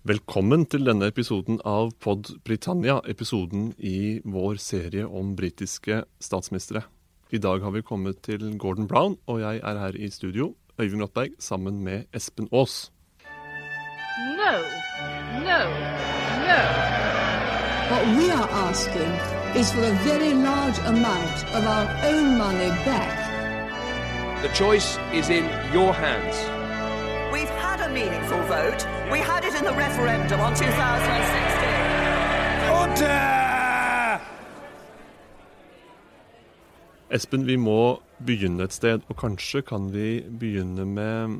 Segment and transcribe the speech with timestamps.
[0.00, 6.80] Velkommen til denne episoden av Pod Britannia, episoden i vår serie om britiske statsministre.
[7.28, 11.02] I dag har vi kommet til Gordon Brown, og jeg er her i studio, Øyvind
[11.02, 12.88] Rottberg, sammen med Espen Aas.
[14.40, 14.54] No,
[15.44, 15.60] no,
[16.48, 16.60] no.
[17.92, 19.12] What we are asking
[19.52, 23.20] is for a very large amount of our own money back.
[24.40, 25.44] The choice is in
[25.74, 26.59] your hands.
[27.90, 28.86] A meaningful vote.
[29.10, 31.90] We had it in the referendum on 2016.
[37.10, 41.34] Espen, vi må begynne et sted, og kanskje kan vi begynne med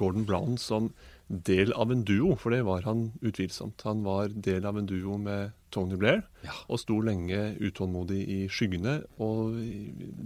[0.00, 0.88] Gordon Brown som
[1.28, 3.84] del av en duo, for det var han utvilsomt.
[3.84, 6.22] Han var del av en duo med Tony Blair,
[6.70, 9.02] og sto lenge utålmodig i skyggene.
[9.20, 9.60] Og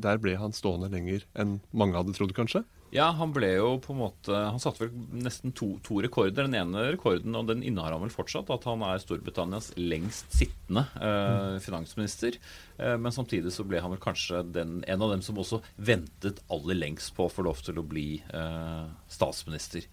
[0.06, 2.62] der ble han stående lenger enn mange hadde trodd, kanskje.
[2.90, 6.48] Ja, han ble jo på en måte Han satte vel nesten to, to, rekorder.
[6.48, 10.86] Den ene rekorden, og den innehar han vel fortsatt, at han er Storbritannias lengst sittende
[10.98, 12.40] eh, finansminister.
[12.78, 16.42] Eh, men samtidig så ble han vel kanskje den, en av dem som også ventet
[16.50, 19.87] aller lengst på å få lov til å bli eh, statsminister.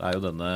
[0.00, 0.50] Det er jo denne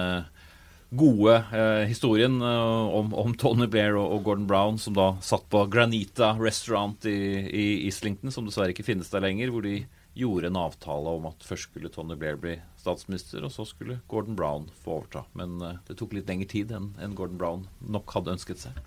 [0.95, 5.47] gode eh, historien eh, om, om, Tony Blair og, og, Gordon Brown, som da satt
[5.53, 10.51] på Granita Restaurant i, i Islington, som dessverre ikke finnes der lenger, hvor de gjorde
[10.51, 14.69] en avtale om at først skulle Tony Blair bli statsminister, og så skulle Gordon Brown
[14.85, 15.25] få overta.
[15.39, 18.79] Men uh, det tok litt lengre tid enn Gordon Brown nok hadde ønsket seg.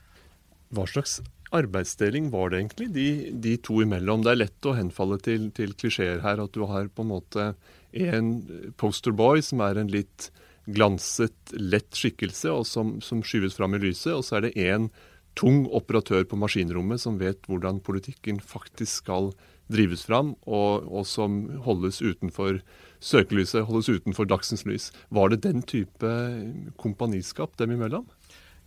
[0.76, 1.20] Hva slags
[1.56, 3.08] arbeidsdeling var det egentlig, de,
[3.44, 4.24] de to imellom?
[4.24, 7.52] Det er lett å henfalle til, til klisjeer her, at du har på en måte
[7.96, 8.34] en
[8.80, 10.30] posterboy som er en litt
[10.68, 14.90] glanset, lett skikkelse, og som, som skyves fram i lyset, og så er det en
[15.38, 19.32] tung operatør på maskinrommet som vet hvordan politikken faktisk skal
[19.72, 22.62] drives fram, og, og, som holdes utenfor
[23.04, 24.92] søkelyset, holdes utenfor dagsens lys.
[25.14, 26.14] Var det den type
[26.82, 28.08] kompaniskap dem imellom?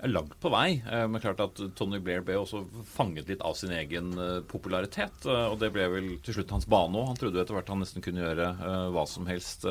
[0.09, 0.81] Langt på vei.
[0.93, 5.27] Eh, men klart at Tony Blair ble også fanget litt av sin egen eh, popularitet.
[5.29, 7.11] Eh, og det ble vel til slutt hans bane òg.
[7.11, 8.49] Han trodde etter hvert han nesten kunne gjøre
[8.95, 9.67] hva som helst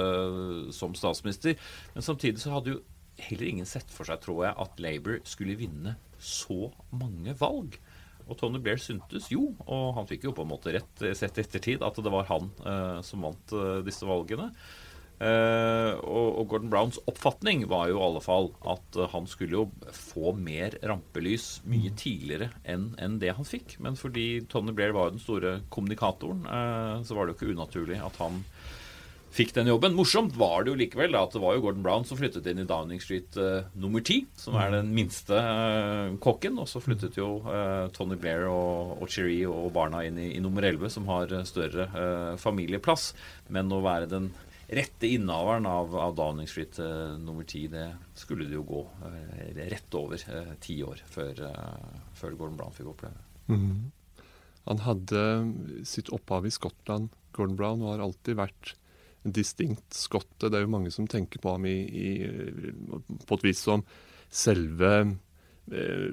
[0.76, 1.58] som statsminister.
[1.96, 2.84] Men samtidig så hadde jo
[3.20, 7.80] heller ingen sett for seg, tror jeg, at Labour skulle vinne så mange valg.
[8.30, 11.82] Og Tony Blair syntes jo, og han fikk jo på en måte rett sett ettertid,
[11.86, 14.52] at det var han eh, som vant eh, disse valgene.
[15.20, 19.58] Eh, og, og, Gordon Browns oppfatning var jo i alle fall at uh, han skulle
[19.58, 23.76] jo få mer rampelys mye tidligere enn en det han fikk.
[23.84, 27.58] Men fordi Tony Blair var jo den store kommunikatoren, uh, så var det jo ikke
[27.58, 28.40] unaturlig at han
[29.34, 29.96] fikk den jobben.
[29.98, 32.62] Morsomt var det jo likevel da, at det var jo Gordon Brown som flyttet inn
[32.64, 36.58] i Downing Street uh, nummer ti, som er den minste uh, kokken.
[36.62, 40.44] Og så flyttet jo uh, Tony Blair og, og Cherie og barna inn i, i
[40.44, 41.88] nummer elleve, som har større
[42.42, 43.12] familieplass.
[43.54, 44.32] Men å være den
[44.70, 46.78] rette innehaveren av, av, Downing Street
[47.22, 48.84] nummer ti, det skulle det jo gå
[49.58, 50.22] rett over
[50.62, 51.42] ti år før,
[52.14, 53.24] før, Gordon Brown fikk oppleve.
[53.50, 53.90] Mm.
[54.70, 55.24] Han hadde
[55.90, 58.76] sitt opphav i Skottland, Gordon Brown, og har alltid vært
[59.24, 60.50] distinkt skotte.
[60.50, 62.12] Det er jo mange som tenker på ham i, i,
[63.28, 63.84] på et vis som
[64.30, 66.08] selve eh,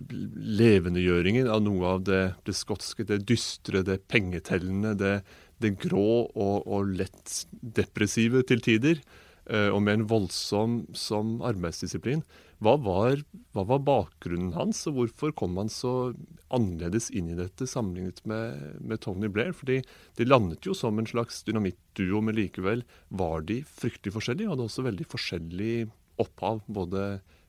[0.60, 5.14] levendegjøringen av noe av det, det, skotske, det dystre, det pengetellende, det,
[5.62, 9.00] det grå og, og, lett depressive til tider.
[9.46, 12.24] Eh, og med en voldsom som arbeidsdisiplin.
[12.64, 13.20] Hva var,
[13.54, 16.14] hva var, bakgrunnen hans, og hvorfor kom han så
[16.56, 19.52] annerledes inn i dette sammenlignet med, med Tony Blair?
[19.54, 19.82] Fordi
[20.18, 24.48] de landet jo som en slags dynamittduo, men likevel var de fryktelig forskjellige.
[24.48, 25.74] Og hadde også veldig forskjellig
[26.22, 27.06] opphav, både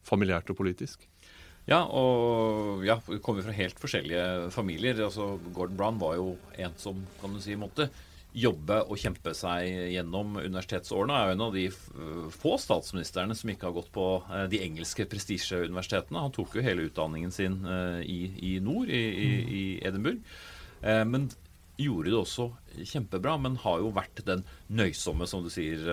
[0.08, 1.08] familiært og politisk.
[1.68, 5.02] Ja, og ja, kommer fra helt forskjellige familier.
[5.08, 7.90] Altså, Gordon Brown var jo en som kan du si, måtte
[8.37, 11.15] jobbe og kjempe seg gjennom universitetsårene.
[11.15, 11.65] Er jo en av de
[12.33, 16.27] få statsministrene som ikke har gått på eh, de engelske prestisjeuniversitetene.
[16.27, 18.19] Han tok jo hele utdanningen sin eh, i,
[18.51, 20.39] i nord, i, i, i Edinburgh.
[20.81, 21.29] Eh, men
[21.77, 22.47] gjorde det også
[22.89, 24.41] kjempebra, men har jo vært den
[24.73, 25.83] nøysomme, som du sier,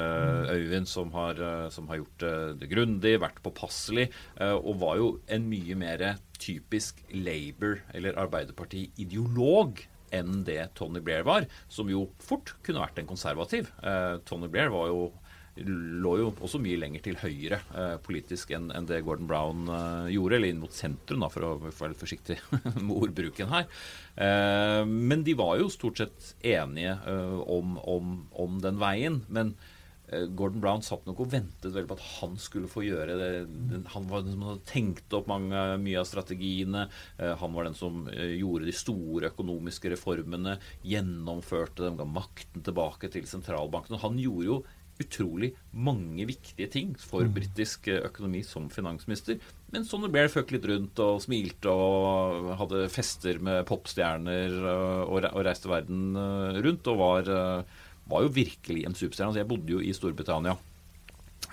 [0.49, 1.37] Øyvind, som har,
[1.76, 2.25] som har gjort
[2.56, 4.06] det grundig, vært påpasselig,
[4.41, 6.06] og var jo en mye mer
[6.40, 13.11] typisk Labour- eller Arbeiderparti-ideolog enn det Tony Blair var, som jo fort kunne vært en
[13.11, 13.70] konservativ.
[13.82, 15.11] Eh, Tony Blair var jo
[15.56, 20.08] lå jo også mye lenger til høyre eh, politisk enn en det Gordon Brown eh,
[20.16, 22.38] gjorde, eller inn mot sentrum, da, for å være litt forsiktig
[22.87, 23.69] med ordbruken her.
[24.19, 29.22] Eh, men de var jo stort sett enige eh, om, om, om, den veien.
[29.28, 29.55] Men
[30.37, 33.31] Gordon Brown satt nok og ventet veldig på at han skulle få gjøre det.
[33.94, 36.87] Han var den som hadde tenkt opp mange, mye av strategiene.
[37.19, 42.64] Eh, han var den som eh, gjorde de store økonomiske reformene, gjennomførte dem, ga makten
[42.64, 44.00] tilbake til sentralbanken.
[44.05, 44.62] Han gjorde jo
[45.02, 49.40] utrolig mange viktige ting for britisk eh, økonomi som finansminister.
[49.75, 55.25] Men Sonny Blair føk litt rundt og smilte og hadde fester med popstjerner eh, og,
[55.43, 56.90] reiste verden eh, rundt.
[56.93, 57.81] Og var, eh,
[58.11, 59.33] var jo virkelig en superstjerne.
[59.33, 60.56] Altså, jeg bodde jo i Storbritannia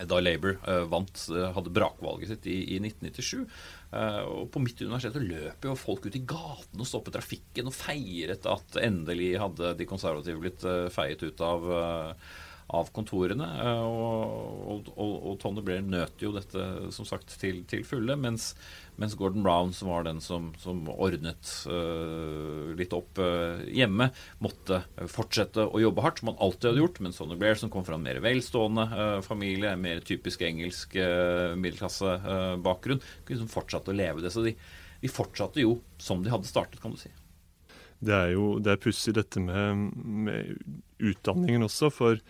[0.07, 3.43] da Labour eh, vant, eh, hadde brakvalget sitt i, i 1997.
[3.91, 7.75] Eh, og på mitt universitet løp jo folk ut i gatene og stoppet trafikken og
[7.75, 10.65] feiret at endelig hadde de konservative blitt
[10.95, 11.67] feiet ut av,
[12.71, 13.47] av kontorene.
[13.61, 16.63] Eh, og, og, og, Tony Blair nøt jo dette
[16.95, 18.51] som sagt til, til fulle, mens,
[19.01, 24.11] mens Gordon Brown, som var den som, som ordnet uh, litt opp uh, hjemme,
[24.43, 24.81] måtte
[25.11, 27.01] fortsette å jobbe hardt, som han alltid hadde gjort.
[27.03, 30.95] Men Tony Blair, som kom fra en mer velstående uh, familie, en mer typisk engelsk
[30.95, 34.31] middelklassebakgrunn, kunne liksom fortsatt å leve det.
[34.33, 34.55] Så de,
[35.01, 37.11] de fortsatte jo som de hadde startet, kan du si.
[38.01, 39.91] Det er jo det er pussig dette med,
[40.25, 40.55] med
[41.01, 42.21] utdanningen også, for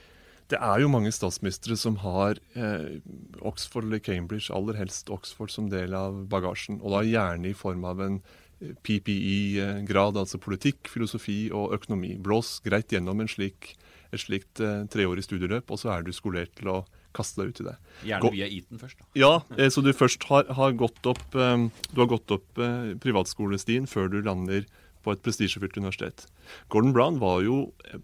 [0.51, 2.99] det er jo mange statsministre som har eh,
[3.47, 6.81] Oxford eller Cambridge, aller helst Oxford, som del av bagasjen.
[6.83, 8.17] Og da gjerne i form av en
[8.59, 12.15] eh, PPI-grad, altså politikk, filosofi og økonomi.
[12.21, 13.75] Blås greit gjennom en slik,
[14.11, 16.81] et slikt eh, treårig studieløp, og så er du skolert til å
[17.15, 17.75] kaste deg ut i det.
[18.07, 19.07] Gjerne Gå- via Eton først, da.
[19.19, 22.93] Ja, eh, så du først har, har gått opp, eh, du har gått opp eh,
[23.03, 24.67] privatskolestien før du lander
[25.03, 26.25] på et prestisjefylt universitet.
[26.69, 27.57] Gordon Brown var jo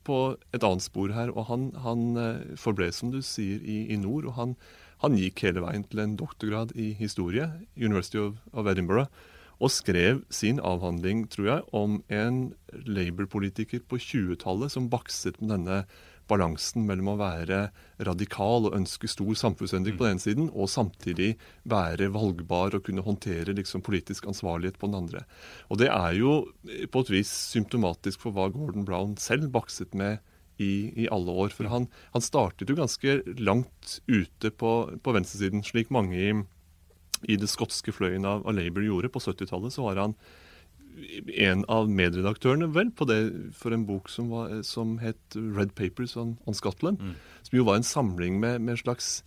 [0.07, 0.19] på
[0.55, 4.29] et annet spor her, og han, han eh, forble, som du sier, i, i nord.
[4.29, 4.57] Og han,
[5.03, 9.09] han gikk hele veien til en doktorgrad i historie, University of, of Edinburgh,
[9.57, 12.41] og skrev sin avhandling, tror jeg, om en
[12.85, 15.79] Labour-politiker på 20-tallet som bakset med denne
[16.29, 17.59] balansen mellom å være
[18.07, 21.33] radikal og ønske stor samfunnsendring på den ene siden, og samtidig
[21.67, 25.23] være valgbar og kunne håndtere liksom, politisk ansvarlighet på den andre.
[25.71, 26.39] Og det er jo
[26.69, 30.19] eh, på et vis symptomatisk for hva Gordon Brown selv bakset med
[30.57, 31.53] i, i alle år.
[31.55, 36.33] For han, han startet jo ganske langt ute på, på venstresiden, slik mange i,
[37.27, 39.13] i det skotske fløyen av, av Labour gjorde.
[39.13, 40.17] På 70-tallet så var han
[41.37, 43.19] en av medredaktørene vel på det
[43.57, 47.01] for en bok som, var, som het Red Papers on, on Scotland.
[47.47, 49.21] Som jo var en samling med, med slags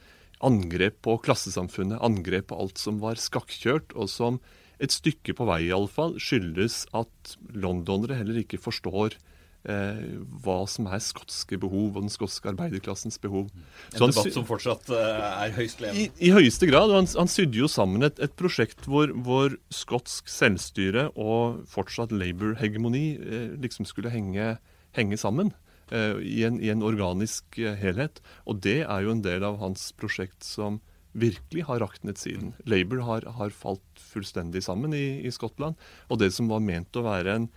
[0.44, 4.40] angrep på klassesamfunnet, angrep på alt som var skakkjørt, og som
[4.80, 9.18] et stykke på vei iallfall skyldes at londonere heller ikke forstår
[9.68, 10.02] eh,
[10.44, 13.48] hva som er skotske behov og den skotske arbeiderklassens behov.
[13.52, 16.06] En Så han debatt som fortsatt eh, er høyst levende.
[16.06, 16.90] i, I høyeste grad.
[16.90, 22.14] og Han, han sydde jo sammen et, et prosjekt hvor, hvor skotsk selvstyre og fortsatt
[22.14, 24.54] Labour-hegemoni eh, liksom skulle henge,
[24.96, 25.52] henge sammen
[25.90, 28.22] eh, i, en, i en organisk eh, helhet.
[28.46, 30.80] Og det er jo en del av hans prosjekt som
[31.10, 32.52] virkelig har raknet siden.
[32.70, 35.74] Labour har, har falt fullstendig sammen i, i Skottland.
[36.06, 37.48] Og det som var ment å være en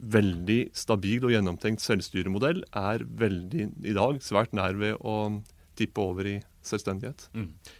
[0.00, 5.16] veldig stabil og gjennomtenkt selvstyremodell, er veldig i dag svært nær ved å
[5.80, 7.24] tippe over i selvstendighet.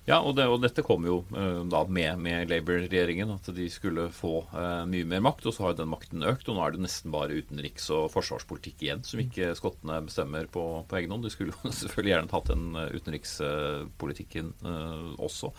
[0.08, 4.06] Ja, og, det, og dette kom jo uh, da med, med Labour-regjeringen, at de skulle
[4.14, 5.49] få uh, mye mer makt.
[5.49, 8.08] Og så har jo den makten økt, og nå er det nesten bare utenriks- og
[8.14, 11.28] forsvarspolitikk igjen som ikke skottene bestemmer på, på egen hånd.
[11.28, 15.52] De skulle jo selvfølgelig gjerne tatt den eh, utenrikspolitikken uh, også.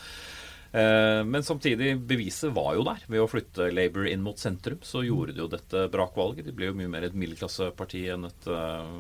[0.72, 3.04] Eh, Men samtidig, beviset var jo der.
[3.12, 6.46] Ved å flytte Labour inn mot sentrum, så gjorde de jo dette brakvalget.
[6.48, 8.94] De ble jo mye mer et middelklasseparti enn et eh,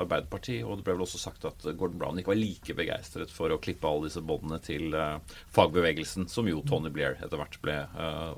[0.00, 0.62] arbeiderparti.
[0.64, 3.60] Og det ble vel også sagt at Gordon Brown ikke var like begeistret for å
[3.60, 5.18] klippe alle disse båndene til eh,
[5.54, 7.76] fagbevegelsen, som jo Tony Blair etter hvert ble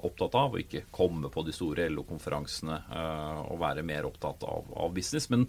[0.07, 2.77] opptatt av, og ikke komme på de store LO-konferansene
[3.51, 5.29] og være mer opptatt av, av business.
[5.33, 5.47] Men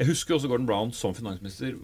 [0.00, 1.74] jeg husker også Gordon Brown som finansminister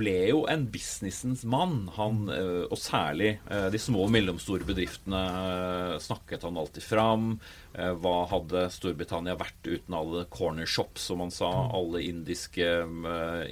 [0.00, 1.86] ble jo en businessens mann.
[1.96, 7.34] Han, eh, og særlig eh, de små og mellomstore bedriftene eh, snakket han alltid fram.
[7.70, 11.46] Hva hadde Storbritannia vært uten alle corner shops, som han sa.
[11.70, 12.66] Alle indiske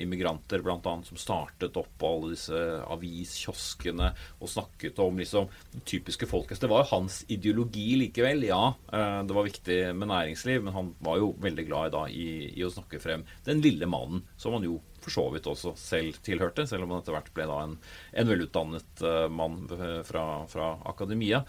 [0.02, 2.58] immigranter annet som startet opp alle disse
[2.90, 4.08] aviskioskene
[4.42, 5.46] og snakket om liksom
[5.86, 8.42] typiske folkets Det var jo hans ideologi likevel.
[8.50, 12.66] Ja, det var viktig med næringsliv, men han var jo veldig glad da, i, i
[12.66, 16.66] å snakke frem den lille mannen, som han jo for så vidt også selv tilhørte,
[16.66, 17.76] selv om han etter hvert ble da en,
[18.18, 21.44] en velutdannet eh, mann eh, fra, fra akademia.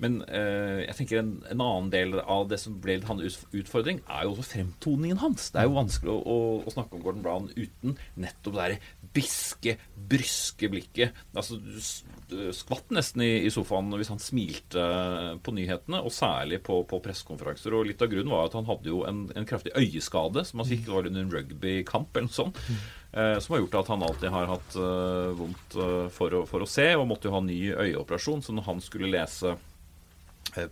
[0.00, 4.24] Men eh, jeg tenker en, en annen del av det som ble hans utfordring, er
[4.26, 5.50] jo også fremtoningen hans.
[5.52, 9.10] Det er jo vanskelig å, å, å snakke om Gordon Brown uten nettopp det derre
[9.14, 9.76] biske,
[10.10, 11.16] bryske blikket.
[11.34, 14.84] Altså, du skvatt nesten i, i sofaen hvis han smilte
[15.44, 17.74] på nyhetene, og særlig på, på pressekonferanser.
[17.76, 20.70] Og litt av grunnen var at han hadde jo en, en kraftig øyeskade som han
[20.70, 22.62] fikk det var under en rugbykamp eller noe sånt.
[23.12, 26.62] Eh, som har gjort at han alltid har hatt eh, vondt eh, for, å, for
[26.62, 28.44] å se, og måtte jo ha ny øyeoperasjon.
[28.46, 29.66] Så når han skulle lese eh,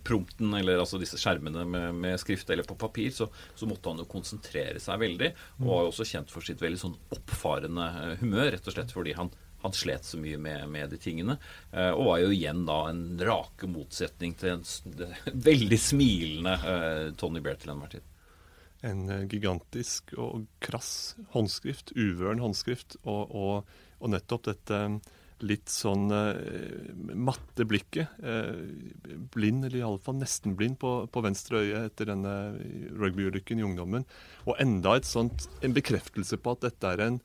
[0.03, 4.01] prompten, eller altså disse skjermene med, med skrift eller på papir, så, så, måtte han
[4.01, 5.29] jo konsentrere seg veldig.
[5.59, 8.93] Og var jo også kjent for sitt veldig sånn oppfarende eh, humør, rett og slett
[8.95, 9.31] fordi han,
[9.63, 11.37] han slet så mye med, med de tingene.
[11.71, 14.65] Eh, og var jo igjen da en rake motsetning til en
[15.49, 18.15] veldig smilende eh, Tony Blair til enhver tid.
[18.87, 24.83] En eh, gigantisk og krass håndskrift, uvøren håndskrift, og, og, og nettopp dette
[25.45, 28.19] litt sånn eh, matte blikket.
[28.23, 28.61] Eh,
[29.33, 32.35] blind, eller iallfall nesten blind, på, på venstre øye etter denne
[32.99, 34.07] rugbyulykken i ungdommen.
[34.47, 37.21] Og enda et sånt, en bekreftelse på at dette er en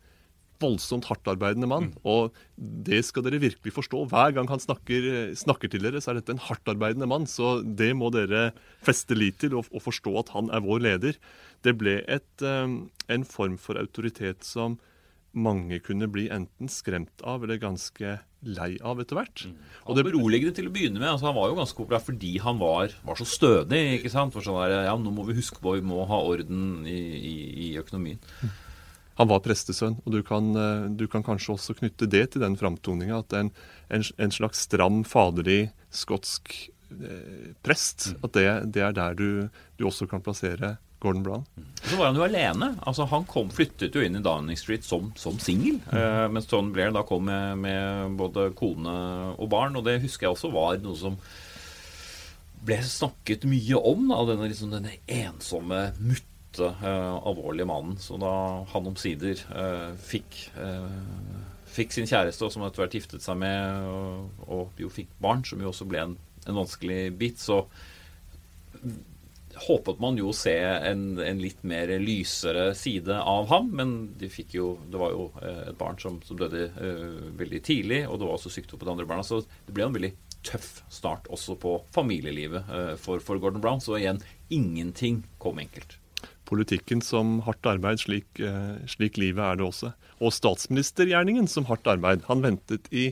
[0.63, 1.91] voldsomt hardtarbeidende mann.
[2.07, 4.05] Og det skal dere virkelig forstå.
[4.13, 7.29] Hver gang han snakker, snakker til dere, så er dette en hardtarbeidende mann.
[7.31, 8.53] Så det må dere
[8.85, 11.21] feste lit til og, og forstå at han er vår leder.
[11.67, 12.67] Det ble et, eh,
[13.17, 14.79] en form for autoritet som
[15.35, 19.45] mange kunne bli enten skremt av eller ganske lei av etter hvert.
[19.89, 21.09] Og det beroligende til å begynne med.
[21.11, 23.81] altså Han var jo ganske populær fordi han var, var så stødig.
[23.99, 24.35] ikke sant?
[24.35, 27.35] For sånn der, ja, Nå må vi huske på vi må ha orden i, i,
[27.69, 28.21] i økonomien.
[29.15, 32.57] Han var prestesønn, og du kan, eh, du kan kanskje også knytte det til den
[32.59, 33.21] framtoninga.
[33.23, 33.53] At en,
[33.87, 36.51] en, en slags stram, faderlig skotsk
[36.91, 39.29] eh, prest, at det, det er der du,
[39.79, 40.75] du også kan plassere
[41.05, 41.45] Gordon Brown.
[41.85, 42.71] Så var han jo alene.
[42.89, 45.83] altså Han kom, flyttet jo inn i Downing Street som, som singel.
[45.93, 48.95] Eh, mens Tony Blair da kom med, med både kone
[49.37, 49.77] og barn.
[49.77, 51.19] Og det husker jeg også var noe som
[52.65, 54.09] ble snakket mye om.
[54.09, 57.99] Da, denne, liksom, denne ensomme, mutte, eh, alvorlige mannen.
[58.01, 58.33] Så da
[58.73, 60.89] han omsider eh, fikk eh,
[61.75, 65.41] Fikk sin kjæreste, og som etter hvert giftet seg med, og, og jo fikk barn,
[65.43, 66.13] som jo også ble en,
[66.47, 67.65] en vanskelig bit, så
[69.67, 74.31] håpet man jo å se en, en litt mer lysere side av ham, men de
[74.55, 78.29] jo, det var jo eh, et barn som, som døde uh, veldig tidlig, og det
[78.29, 79.27] var også sykdom på de andre barna.
[79.27, 80.13] Så det ble en veldig
[80.45, 83.83] tøff start også på familielivet uh, for, for Gordon Brown.
[83.83, 85.99] Så igjen, ingenting kom enkelt.
[86.49, 89.95] Politikken som hardt arbeid, slik, uh, slik livet er det også.
[90.21, 92.27] Og statsministergjerningen som hardt arbeid.
[92.29, 93.11] Han ventet i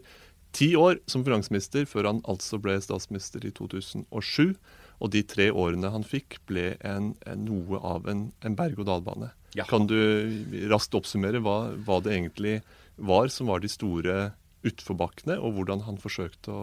[0.53, 4.55] ti år som finansminister før han altså ble statsminister i 2007.
[5.03, 9.33] Og de tre årene han fikk, ble en, en noe av en, en berg-og-dal-bane.
[9.59, 9.67] Ja.
[9.69, 9.99] Kan du
[10.71, 12.61] raskt oppsummere hva, hva det egentlig
[12.97, 14.31] var som var de store
[14.63, 16.63] utforbakkene, og hvordan han forsøkte å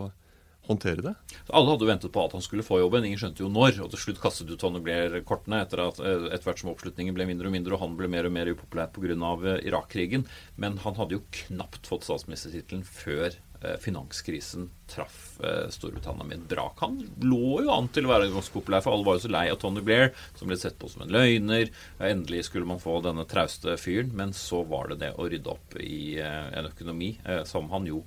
[0.70, 1.14] håndtere det?
[1.50, 3.06] Alle hadde ventet på at han skulle få jobben.
[3.08, 3.82] Ingen skjønte jo når.
[3.84, 6.72] Og til slutt kastet ut han og Blair kortene etter at eh, etter hvert som
[6.74, 9.58] oppslutningen ble mindre og mindre, og han ble mer og mer upopulær pga.
[9.66, 10.28] Irak-krigen.
[10.62, 13.40] Men han hadde jo knapt fått statsministertittelen før eh,
[13.84, 16.80] finanskrisen traff eh, Storbritannia med et brak.
[16.84, 19.46] Han lå jo an til å være ganske populær, for alle var jo så lei
[19.52, 21.70] av Tony Blair, som ble sett på som en løgner.
[22.00, 25.76] Endelig skulle man få denne trauste fyren, men så var det det å rydde opp
[25.84, 28.04] i eh, en økonomi eh, som han jo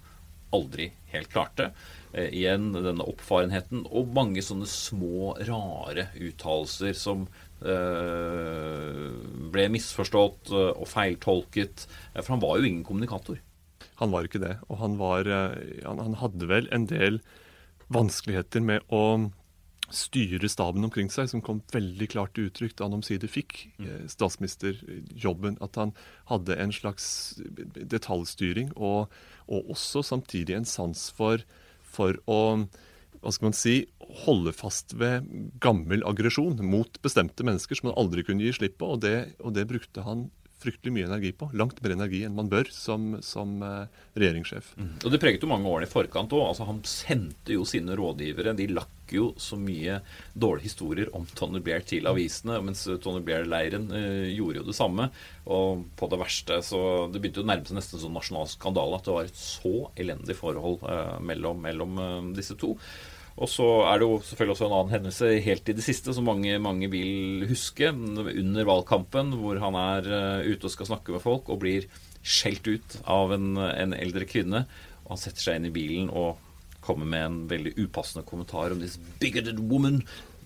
[0.52, 1.70] aldri helt klarte.
[2.12, 7.24] Eh, igjen denne oppfarenheten og mange sånne små, rare uttalelser som
[7.64, 9.06] eh,
[9.52, 11.86] ble misforstått eh, og feiltolket.
[12.12, 13.40] Eh, For han var jo ingen kommunikator.
[14.02, 14.56] Han var ikke det.
[14.68, 17.22] Og han, var, eh, han, han hadde vel en del
[17.92, 19.30] vanskeligheter med å
[19.92, 24.06] styre staben omkring seg, som kom veldig klart til uttrykk da han omsider fikk eh,
[24.10, 25.58] statsministerjobben.
[25.64, 25.94] At han
[26.30, 27.06] hadde en slags
[27.76, 29.12] detaljstyring, og,
[29.46, 31.44] og også samtidig en sans for,
[31.82, 32.40] for å
[33.22, 33.74] hva skal man si,
[34.24, 35.28] holde fast ved
[35.62, 38.96] gammel aggresjon mot bestemte mennesker som han aldri kunne gi slipp på.
[38.96, 40.26] Og det, og det brukte han
[40.62, 41.50] fryktelig mye energi på.
[41.58, 44.72] Langt mer energi enn man bør som, som regjeringssjef.
[44.72, 44.74] regjeringssjef.
[45.04, 46.48] Og det preget jo mange årene i forkant òg.
[46.50, 49.98] Altså, han sendte jo sine rådgivere De lakk jo så mye
[50.32, 55.08] dårlige historier om Tony Blair til avisene, mens Tony Blair-leiren eh, gjorde jo det samme.
[55.52, 58.98] Og på det verste så Det begynte jo å nærme seg nesten sånn nasjonal skandale
[58.98, 62.76] at det var et så elendig forhold eh, mellom, mellom eh, disse to.
[63.40, 66.26] Og så er det jo selvfølgelig også en annen hendelse helt i det siste som
[66.28, 67.88] mange, mange vil huske.
[67.92, 71.88] Under valgkampen hvor han er eh, ute og skal snakke med folk og blir
[72.22, 74.66] skjelt ut av en, en eldre kvinne.
[75.04, 76.36] Og han setter seg inn i bilen og
[76.82, 80.02] kommer med en veldig upassende kommentar om 'this bigoted woman'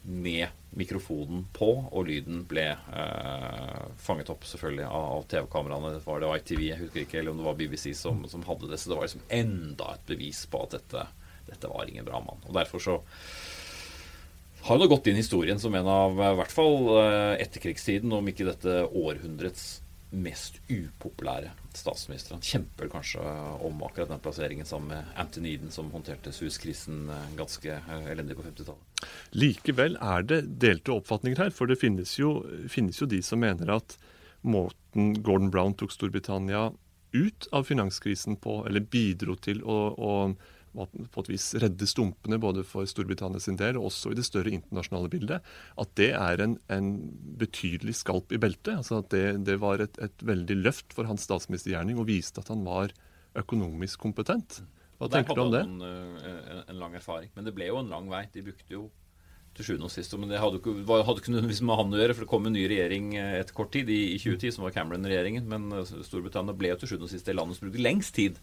[0.06, 5.92] med mikrofonen på, og lyden ble eh, fanget opp selvfølgelig av, av TV-kameraene.
[6.04, 8.78] Var det ITV, jeg husker ikke, eller om det var BBC som, som hadde det.
[8.78, 11.06] Så det var liksom enda et bevis på at dette,
[11.46, 12.42] dette var ingen bra mann.
[12.46, 13.00] Og derfor så
[14.66, 18.30] har det gått inn i historien som en av i hvert fall eh, etterkrigstiden, om
[18.30, 19.76] ikke dette århundrets
[20.16, 22.36] mest upopulære statsminister.
[22.36, 23.22] Han kjemper kanskje
[23.66, 28.38] om akkurat den plasseringen sammen med Anthony Eden, som håndterte Suez-krisen eh, ganske eh, elendig
[28.38, 29.06] på 50-tallet.
[29.36, 32.40] Likevel er det delte oppfatninger her, for det finnes jo,
[32.72, 33.98] finnes jo de som mener at
[34.46, 36.70] måten Gordon Brown tok Storbritannia
[37.16, 40.12] ut av finanskrisen på, eller bidro til å, å
[40.76, 44.52] på et vis redde stumpene både for Storbritannia sin del og også i det større
[44.52, 46.90] internasjonale bildet, at det er en, en
[47.40, 48.76] betydelig skalp i beltet.
[48.76, 52.52] Altså at det, det var et, et, veldig løft for hans statsministergjerning og viste at
[52.52, 52.94] han var
[53.36, 54.60] økonomisk kompetent.
[55.00, 55.64] Hva tenker du om det?
[55.64, 57.32] Han en, en lang erfaring.
[57.36, 58.24] Men det ble jo en lang vei.
[58.32, 58.86] De brukte jo
[59.56, 60.14] til sjuende og sist.
[60.20, 62.56] Men det hadde ikke, hadde ikke noe med han å gjøre, for det kom en
[62.56, 65.48] ny regjering etter kort tid, i, i 2010, som var Cameron-regjeringen.
[65.50, 68.40] Men Storbritannia ble jo til sjuende og sist det landet som brukte lengst tid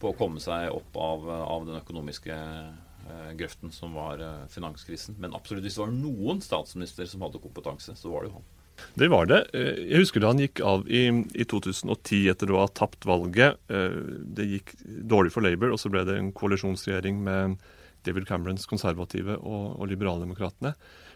[0.00, 5.18] på å komme seg opp av, av den økonomiske eh, grøften som var eh, finanskrisen.
[5.22, 8.50] Men absolutt, hvis det var noen statsminister som hadde kompetanse, så var det jo han.
[8.98, 9.40] Det var det.
[9.54, 13.60] Eh, jeg husker da han gikk av i, i 2010 etter å ha tapt valget.
[13.68, 17.56] Det gikk dårlig for Labour, og så ble det en koalisjonsregjering med
[18.04, 20.74] David Camerons konservative og, og liberaldemokratene.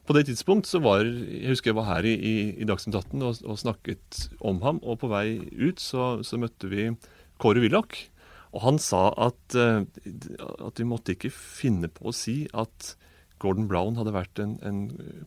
[0.09, 3.23] På det tidspunkt så var Jeg husker jeg var her i, i, i Dagsnytt 18
[3.23, 4.81] og, og, snakket om ham.
[4.81, 6.89] Og på vei ut så, så møtte vi
[7.37, 8.07] Kåre Willoch.
[8.55, 12.95] Og han sa at, eh, at, vi måtte ikke finne på å si at
[13.43, 14.81] Gordon Brown hadde vært en, en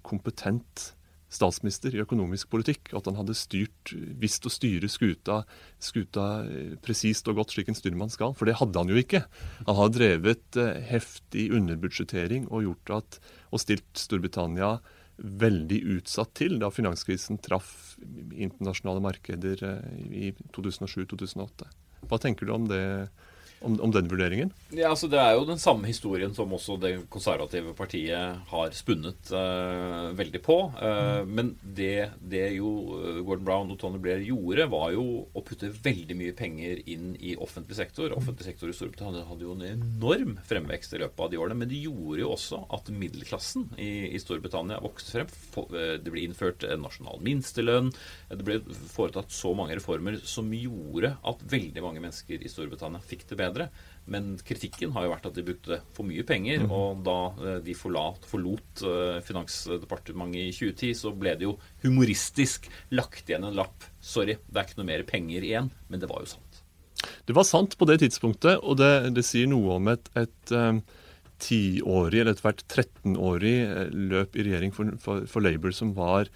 [0.08, 0.92] kompetent
[1.32, 2.92] statsminister i økonomisk politikk.
[2.98, 5.42] At han hadde styrt, visst å styre skuta,
[5.82, 8.36] skuta eh, presist og godt slik en styrmann skal.
[8.38, 9.24] For det hadde han jo ikke.
[9.68, 14.78] Han har drevet eh, heftig underbudsjettering og og stilt Storbritannia
[15.22, 19.62] veldig utsatt til da finanskrisen traff internasjonale markeder
[20.10, 21.68] i 2007-2008.
[22.12, 23.08] Hva tenker du om det?
[23.62, 24.52] Om, om, den vurderingen?
[24.74, 29.32] Ja, altså Det er jo den samme historien som også det konservative partiet har spunnet
[29.34, 30.58] uh, veldig på.
[30.78, 31.34] Uh, mm.
[31.38, 35.72] Men det, det, jo eh, Gordon Brown og Tony Blair gjorde, var jo å putte
[35.72, 38.16] veldig mye penger inn i offentlig sektor.
[38.18, 41.60] Offentlig sektor i Storbritannia hadde jo en enorm fremvekst i løpet av de årene.
[41.62, 45.32] Men det gjorde jo også at middelklassen i, i Storbritannia vokste frem.
[46.02, 47.92] Det ble innført en nasjonal minstelønn.
[48.32, 48.60] Det ble
[48.92, 53.51] foretatt så mange reformer som gjorde at veldig mange mennesker i Storbritannia fikk det bedre
[53.52, 53.68] bedre.
[54.12, 56.64] Men kritikken har jo vært at de brukte for mye penger.
[56.64, 56.72] Mm.
[56.74, 62.70] Og da eh, de forlat, forlot eh, Finansdepartementet i 2010, så ble det jo humoristisk
[62.96, 63.86] lagt igjen en lapp.
[64.02, 65.70] Sorry, det er ikke noe mer penger igjen.
[65.92, 66.64] Men det var jo sant.
[67.26, 70.82] Det var sant på det tidspunktet, og det, det sier noe om et, et um,
[71.42, 73.56] tiårig, eller etter hvert 13-årig
[74.12, 76.30] løp i regjering for, for, for Labour som var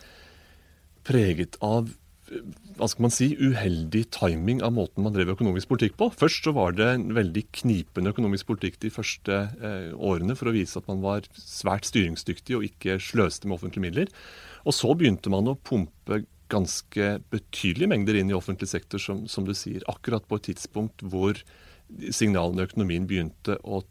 [1.06, 1.92] preget av
[2.26, 6.10] hva skal man si, uheldig timing av måten man drev økonomisk politikk på.
[6.18, 10.56] Først så var det en veldig knipende økonomisk politikk de første eh, årene for å
[10.56, 14.14] vise at man var svært styringsdyktig og ikke sløste med offentlige midler.
[14.66, 19.46] Og så begynte man å pumpe ganske betydelige mengder inn i offentlig sektor, som, som
[19.48, 21.38] du sier, akkurat på et tidspunkt hvor
[22.14, 23.84] signalene i økonomien begynte å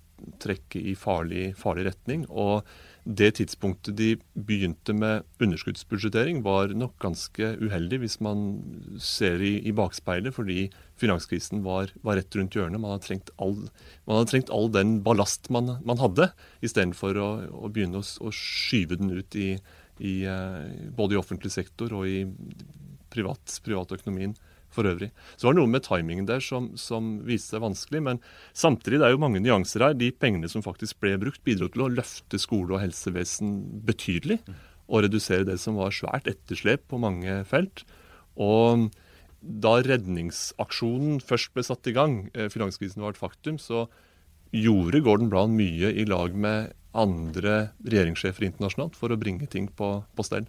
[0.43, 2.27] trekke i farlig, farlig retning.
[2.31, 2.65] og
[3.05, 8.47] det tidspunktet de begynte med underskuddsbudsjettering, var nok ganske uheldig hvis man
[8.97, 12.81] ser i, i bakspeilet, fordi finanskrisen var, var, rett rundt hjørnet.
[12.81, 13.59] Man hadde trengt all,
[14.09, 16.31] hadde trengt all den ballast man, man hadde,
[16.65, 19.51] istedenfor å, å begynne å, å, skyve den ut i,
[20.01, 22.25] i, eh, både i offentlig sektor og i
[23.13, 24.33] privat, privatøkonomien
[24.75, 25.11] for øvrig.
[25.37, 28.03] Så var det noe med timingen der som, som, viste seg vanskelig.
[28.09, 28.23] Men
[28.57, 29.97] samtidig det er jo mange nyanser her.
[29.99, 33.57] De pengene som faktisk ble brukt, bidro til å løfte skole og helsevesen
[33.87, 34.41] betydelig.
[34.91, 37.87] Og redusere det som var svært etterslep på mange felt.
[38.35, 38.91] Og
[39.45, 43.87] da redningsaksjonen først ble satt i gang, eh, finanskrisen var et faktum, så
[44.55, 50.05] gjorde Gordon Brown mye i lag med andre regjeringssjefer internasjonalt for å bringe ting på,
[50.15, 50.47] på stell.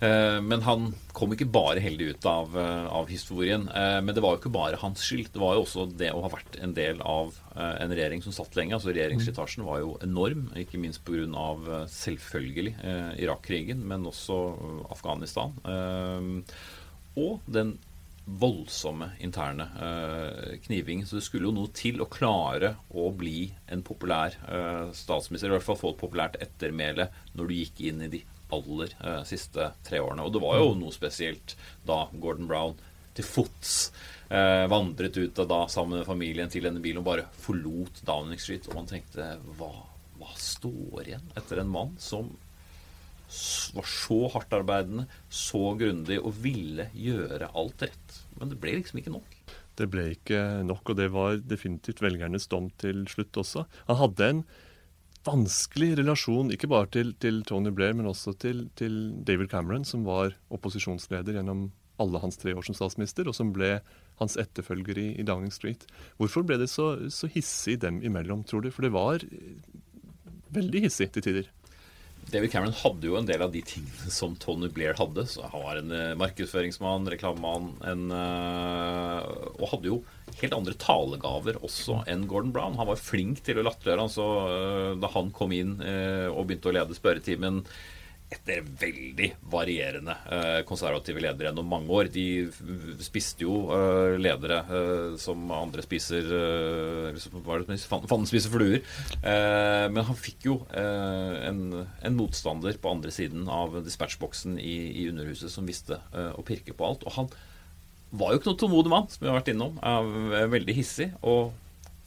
[0.00, 3.66] Eh, men han kom ikke bare heldig ut av, eh, av, historien.
[3.68, 5.32] Eh, men det var jo ikke bare hans skyld.
[5.34, 8.54] Det var jo også det å ha vært en del av en regjering som satt
[8.54, 8.76] lenge.
[8.76, 11.18] altså Regjeringsslitasjen var jo enorm, ikke minst pga.
[11.90, 12.76] selvfølgelig
[13.18, 15.56] Irak-krigen, men også Afghanistan.
[17.16, 17.78] Og den
[18.28, 19.66] voldsomme interne
[20.62, 21.04] kniving.
[21.04, 24.38] Så det skulle jo noe til å klare å bli en populær
[24.94, 25.50] statsminister.
[25.50, 28.22] I hvert fall få et populært ettermæle når du gikk inn i de
[28.54, 30.24] aller uh, siste tre årene.
[30.24, 31.56] Og det var jo noe spesielt
[31.88, 32.76] da Gordon Brown
[33.18, 33.76] til fots
[34.30, 38.68] uh, vandret ut da sammen med familien til denne bilen og bare forlot Downing Street.
[38.70, 39.72] Og man tenkte hva,
[40.20, 42.30] hva står igjen etter en mann som
[43.76, 48.20] var så hardtarbeidende, så grundig og ville gjøre alt rett.
[48.40, 49.34] Men det ble liksom ikke nok.
[49.78, 53.66] Det ble ikke nok, og det var definitivt velgernes dom til slutt også.
[53.90, 54.40] Han hadde en
[55.28, 58.96] vanskelig relasjon, ikke bare til, til Tony Blair, men også til, til,
[59.28, 63.78] David Cameron, som var opposisjonsleder gjennom alle hans tre år som statsminister, og som ble
[64.20, 65.84] hans etterfølger i, i Downing Street.
[66.18, 68.70] Hvorfor ble det så, så hissig dem imellom, tror du?
[68.74, 69.24] For det var
[70.54, 71.50] veldig hissig til tider.
[72.28, 75.24] David Cameron hadde jo en del av de tingene som Tony Blair hadde.
[75.30, 80.00] Så han var en uh, markedsføringsmann, reklamemann, en, uh, og hadde jo
[80.38, 82.76] helt andre talegaver også enn Gordon Brown.
[82.78, 84.08] Han var flink til å latterliggjøre.
[84.08, 84.26] Altså,
[85.00, 87.64] da han kom inn og begynte å lede spørretimen
[88.28, 92.10] etter veldig varierende eh, konservative ledere gjennom mange år.
[92.12, 92.48] De
[93.04, 96.28] spiste jo eh, ledere eh, som andre spiser
[97.88, 98.82] Fanden spiser fluer.
[99.22, 101.60] Men han fikk jo en,
[102.04, 106.86] en motstander på andre siden av dispatchboksen i, i Underhuset som visste å pirke på
[106.86, 107.06] alt.
[107.08, 107.30] Og han
[108.10, 109.80] var jo ikke noen tålmodig mann, som vi har vært innom.
[110.54, 111.54] Veldig hissig og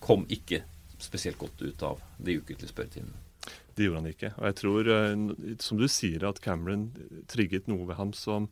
[0.03, 0.63] kom ikke
[1.01, 3.30] spesielt godt ut av de ukentlige spørretimene.
[3.75, 4.33] Det gjorde han ikke.
[4.37, 6.89] Og jeg tror, eh, som du sier, at Cameron
[7.31, 8.49] trigget noe ved ham som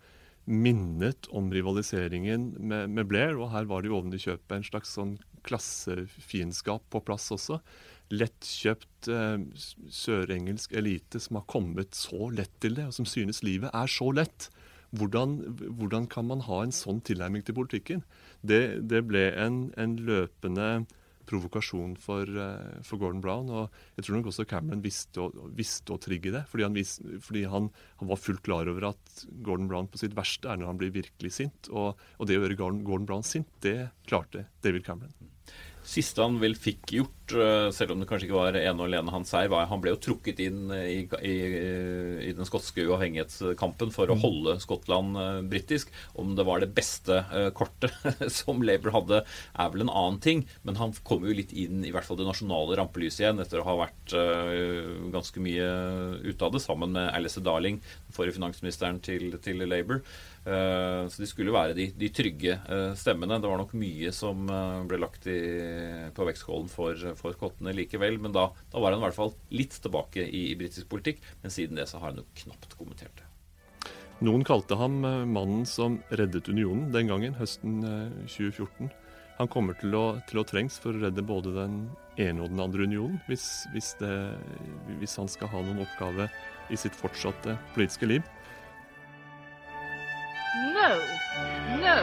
[0.50, 3.38] minnet om rivaliseringen med, med Blair.
[3.38, 7.60] Og her var det jo oven i kjøpet en slags sånn klassefiendskap på plass også.
[8.10, 9.38] Lettkjøpt eh,
[9.94, 14.10] sørengelsk elite som har kommet så lett til det, og som synes livet er så
[14.16, 14.50] lett.
[14.98, 15.36] Hvordan,
[15.78, 18.02] hvordan kan man ha en sånn tilnærming til politikken?
[18.42, 20.70] Det, det ble en, en løpende
[21.30, 23.50] provokasjon for, eh, for Gordon Brown.
[23.54, 26.46] Og jeg tror nok også Cameron visste visste å trigge det.
[26.50, 27.70] Fordi, han, vis, fordi han,
[28.02, 30.96] han, var fullt klar over at Gordon Brown på sitt verste er når han blir
[30.96, 31.72] virkelig sint.
[31.72, 35.14] Og, og det å gjøre Gordon, Gordon Brown sint, det klarte David Cameron.
[35.90, 37.19] Siste han vel fikk gjort,
[37.76, 40.00] selv om det kanskje ikke var ene og alene hans seier, var han ble jo
[40.02, 41.36] trukket inn i, i,
[42.30, 45.92] i den skotske uavhengighetskampen for å holde Skottland eh, britisk.
[46.20, 47.94] Om det var det beste eh, kortet
[48.40, 50.46] som Labour hadde, er vel en annen ting.
[50.68, 53.68] Men han kom jo litt inn i hvert fall det nasjonale rampelyset igjen etter å
[53.70, 55.70] ha vært eh, ganske mye
[56.26, 57.80] ute av det, sammen med Alice Darling,
[58.16, 60.04] forrige finansministeren til, til Labour.
[60.46, 63.40] Eh, Så de skulle være de, de trygge eh, stemmene.
[63.42, 65.40] Det var nok mye som eh, ble lagt i,
[66.16, 68.20] på vektskålen for, for skottene likevel.
[68.24, 71.22] Men da, da var han i hvert fall litt tilbake i, i britisk politikk.
[71.44, 73.28] Men siden det så har han jo knapt kommentert det.
[74.26, 78.90] Noen kalte ham eh, mannen som reddet unionen den gangen, høsten eh, 2014.
[79.40, 81.78] Han kommer til å, til å trengs for å redde både den
[82.20, 84.12] ene og den andre unionen, hvis, hvis, det,
[85.00, 86.28] hvis han skal ha noen oppgave
[86.68, 88.28] i sitt fortsatte politiske liv.
[90.76, 90.92] No,
[91.80, 91.96] no,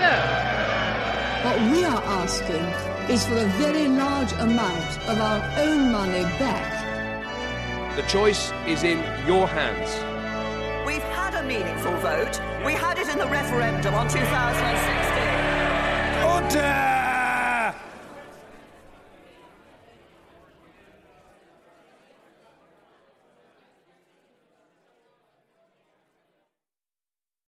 [0.00, 0.55] no.
[1.44, 2.64] What we are asking
[3.10, 6.72] is for a very large amount of our own money back.
[7.96, 9.90] The choice is in your hands.
[10.86, 12.40] We've had a meaningful vote.
[12.64, 16.24] We had it in the referendum on 2016.
[16.24, 16.95] Order!